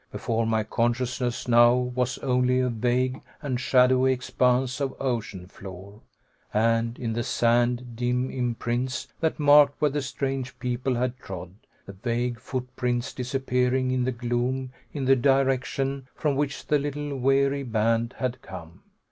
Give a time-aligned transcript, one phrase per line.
[0.11, 6.01] Before my consciousness now was only a vague and shadowy expanse of ocean floor,
[6.51, 11.53] and in the sand dim imprints that marked where the strange people had trod,
[11.85, 17.61] the vague footprints disappearing in the gloom in the direction from which the little weary
[17.61, 18.81] band had come.